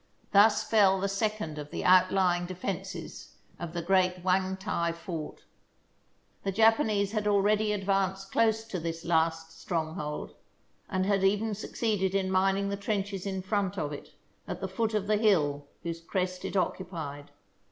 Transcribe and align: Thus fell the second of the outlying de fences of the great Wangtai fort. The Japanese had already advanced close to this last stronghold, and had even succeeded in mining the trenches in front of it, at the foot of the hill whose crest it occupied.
Thus 0.31 0.67
fell 0.67 0.99
the 0.99 1.07
second 1.07 1.59
of 1.59 1.69
the 1.69 1.85
outlying 1.85 2.47
de 2.47 2.55
fences 2.55 3.35
of 3.59 3.73
the 3.73 3.83
great 3.83 4.23
Wangtai 4.23 4.95
fort. 4.95 5.43
The 6.41 6.51
Japanese 6.51 7.11
had 7.11 7.27
already 7.27 7.71
advanced 7.71 8.31
close 8.31 8.63
to 8.69 8.79
this 8.79 9.05
last 9.05 9.51
stronghold, 9.61 10.33
and 10.89 11.05
had 11.05 11.23
even 11.23 11.53
succeeded 11.53 12.15
in 12.15 12.31
mining 12.31 12.69
the 12.69 12.77
trenches 12.77 13.27
in 13.27 13.43
front 13.43 13.77
of 13.77 13.93
it, 13.93 14.15
at 14.47 14.59
the 14.59 14.67
foot 14.67 14.95
of 14.95 15.05
the 15.05 15.17
hill 15.17 15.67
whose 15.83 16.01
crest 16.01 16.45
it 16.45 16.55
occupied. 16.57 17.29